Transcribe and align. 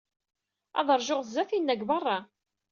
Ad 0.79 0.87
ṛjuɣ 0.99 1.21
sdat-inna, 1.23 1.73
deg 1.75 1.81
beṛṛa. 1.89 2.17